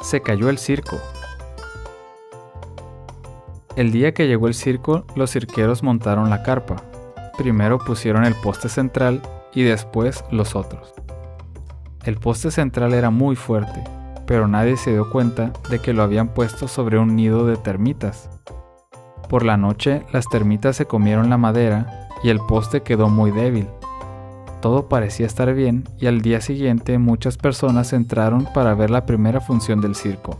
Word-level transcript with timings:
Se 0.00 0.22
cayó 0.22 0.48
el 0.48 0.58
circo. 0.58 0.98
El 3.76 3.92
día 3.92 4.12
que 4.14 4.26
llegó 4.26 4.48
el 4.48 4.54
circo, 4.54 5.04
los 5.14 5.30
cirqueros 5.30 5.82
montaron 5.82 6.30
la 6.30 6.42
carpa. 6.42 6.76
Primero 7.36 7.78
pusieron 7.78 8.24
el 8.24 8.34
poste 8.34 8.68
central 8.68 9.22
y 9.54 9.62
después 9.62 10.24
los 10.30 10.56
otros. 10.56 10.94
El 12.04 12.16
poste 12.16 12.50
central 12.50 12.94
era 12.94 13.10
muy 13.10 13.36
fuerte, 13.36 13.84
pero 14.26 14.48
nadie 14.48 14.76
se 14.76 14.92
dio 14.92 15.10
cuenta 15.10 15.52
de 15.68 15.80
que 15.80 15.92
lo 15.92 16.02
habían 16.02 16.32
puesto 16.32 16.66
sobre 16.66 16.98
un 16.98 17.14
nido 17.14 17.46
de 17.46 17.56
termitas. 17.56 18.30
Por 19.28 19.44
la 19.44 19.58
noche 19.58 20.04
las 20.12 20.26
termitas 20.28 20.76
se 20.76 20.86
comieron 20.86 21.28
la 21.28 21.36
madera 21.36 22.08
y 22.24 22.30
el 22.30 22.40
poste 22.40 22.82
quedó 22.82 23.08
muy 23.08 23.30
débil. 23.30 23.68
Todo 24.60 24.88
parecía 24.88 25.26
estar 25.26 25.52
bien 25.54 25.84
y 25.98 26.06
al 26.06 26.20
día 26.20 26.40
siguiente 26.40 26.98
muchas 26.98 27.38
personas 27.38 27.92
entraron 27.92 28.46
para 28.52 28.74
ver 28.74 28.90
la 28.90 29.06
primera 29.06 29.40
función 29.40 29.80
del 29.80 29.94
circo. 29.94 30.36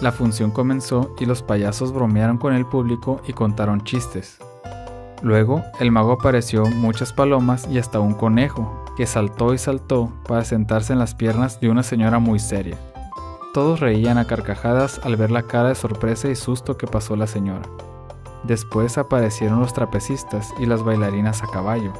La 0.00 0.12
función 0.12 0.50
comenzó 0.50 1.14
y 1.20 1.26
los 1.26 1.42
payasos 1.42 1.92
bromearon 1.92 2.38
con 2.38 2.54
el 2.54 2.66
público 2.66 3.22
y 3.26 3.32
contaron 3.32 3.84
chistes. 3.84 4.38
Luego, 5.22 5.62
el 5.80 5.90
mago 5.90 6.12
apareció 6.12 6.66
muchas 6.66 7.12
palomas 7.12 7.66
y 7.70 7.78
hasta 7.78 8.00
un 8.00 8.14
conejo, 8.14 8.84
que 8.96 9.06
saltó 9.06 9.54
y 9.54 9.58
saltó 9.58 10.12
para 10.26 10.44
sentarse 10.44 10.92
en 10.92 10.98
las 10.98 11.14
piernas 11.14 11.60
de 11.60 11.70
una 11.70 11.82
señora 11.82 12.18
muy 12.18 12.38
seria. 12.38 12.76
Todos 13.54 13.80
reían 13.80 14.18
a 14.18 14.26
carcajadas 14.26 15.00
al 15.04 15.16
ver 15.16 15.30
la 15.30 15.44
cara 15.44 15.70
de 15.70 15.74
sorpresa 15.74 16.28
y 16.28 16.34
susto 16.34 16.76
que 16.76 16.86
pasó 16.86 17.16
la 17.16 17.26
señora. 17.26 17.62
Después 18.42 18.98
aparecieron 18.98 19.60
los 19.60 19.72
trapecistas 19.72 20.52
y 20.58 20.66
las 20.66 20.82
bailarinas 20.82 21.42
a 21.42 21.46
caballo, 21.46 21.92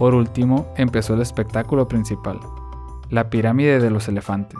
por 0.00 0.14
último, 0.14 0.66
empezó 0.78 1.12
el 1.12 1.20
espectáculo 1.20 1.86
principal, 1.86 2.40
la 3.10 3.28
pirámide 3.28 3.80
de 3.80 3.90
los 3.90 4.08
elefantes. 4.08 4.58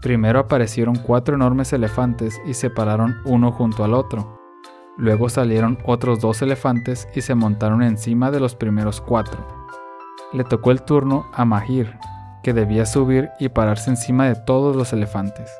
Primero 0.00 0.38
aparecieron 0.38 0.94
cuatro 0.94 1.34
enormes 1.34 1.72
elefantes 1.72 2.40
y 2.46 2.54
se 2.54 2.70
pararon 2.70 3.16
uno 3.24 3.50
junto 3.50 3.82
al 3.82 3.94
otro. 3.94 4.38
Luego 4.96 5.28
salieron 5.28 5.76
otros 5.84 6.20
dos 6.20 6.40
elefantes 6.40 7.08
y 7.16 7.22
se 7.22 7.34
montaron 7.34 7.82
encima 7.82 8.30
de 8.30 8.38
los 8.38 8.54
primeros 8.54 9.00
cuatro. 9.00 9.44
Le 10.32 10.44
tocó 10.44 10.70
el 10.70 10.82
turno 10.82 11.26
a 11.34 11.44
Mahir, 11.44 11.98
que 12.44 12.52
debía 12.52 12.86
subir 12.86 13.30
y 13.40 13.48
pararse 13.48 13.90
encima 13.90 14.26
de 14.28 14.36
todos 14.36 14.76
los 14.76 14.92
elefantes. 14.92 15.50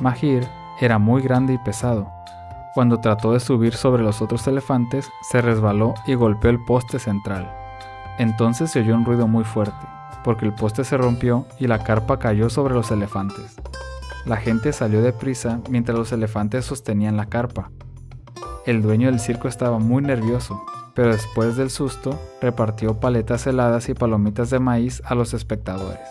Mahir 0.00 0.48
era 0.80 0.98
muy 0.98 1.20
grande 1.20 1.52
y 1.52 1.58
pesado. 1.58 2.10
Cuando 2.72 2.98
trató 2.98 3.34
de 3.34 3.40
subir 3.40 3.74
sobre 3.74 4.02
los 4.02 4.22
otros 4.22 4.46
elefantes, 4.46 5.06
se 5.30 5.42
resbaló 5.42 5.92
y 6.06 6.14
golpeó 6.14 6.48
el 6.48 6.64
poste 6.64 6.98
central. 6.98 7.65
Entonces 8.18 8.70
se 8.70 8.80
oyó 8.80 8.94
un 8.94 9.04
ruido 9.04 9.26
muy 9.26 9.44
fuerte, 9.44 9.86
porque 10.24 10.46
el 10.46 10.54
poste 10.54 10.84
se 10.84 10.96
rompió 10.96 11.46
y 11.58 11.66
la 11.66 11.84
carpa 11.84 12.18
cayó 12.18 12.48
sobre 12.50 12.74
los 12.74 12.90
elefantes. 12.90 13.56
La 14.24 14.36
gente 14.36 14.72
salió 14.72 15.02
deprisa 15.02 15.60
mientras 15.70 15.96
los 15.96 16.12
elefantes 16.12 16.64
sostenían 16.64 17.16
la 17.16 17.26
carpa. 17.26 17.70
El 18.66 18.82
dueño 18.82 19.08
del 19.08 19.20
circo 19.20 19.46
estaba 19.46 19.78
muy 19.78 20.02
nervioso, 20.02 20.64
pero 20.94 21.12
después 21.12 21.56
del 21.56 21.70
susto 21.70 22.18
repartió 22.40 22.98
paletas 22.98 23.46
heladas 23.46 23.88
y 23.88 23.94
palomitas 23.94 24.50
de 24.50 24.58
maíz 24.58 25.02
a 25.04 25.14
los 25.14 25.34
espectadores. 25.34 26.08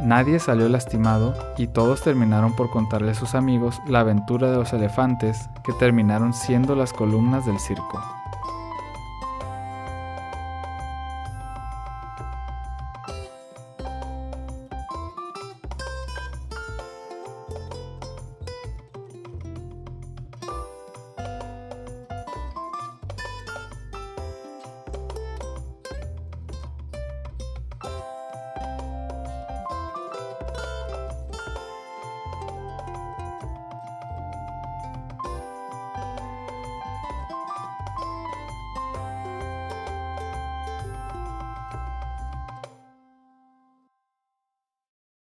Nadie 0.00 0.38
salió 0.38 0.68
lastimado 0.68 1.34
y 1.56 1.66
todos 1.66 2.02
terminaron 2.02 2.54
por 2.54 2.70
contarle 2.70 3.10
a 3.10 3.14
sus 3.14 3.34
amigos 3.34 3.80
la 3.88 4.00
aventura 4.00 4.48
de 4.50 4.58
los 4.58 4.72
elefantes 4.72 5.50
que 5.64 5.72
terminaron 5.72 6.32
siendo 6.32 6.76
las 6.76 6.92
columnas 6.92 7.44
del 7.46 7.58
circo. 7.58 8.00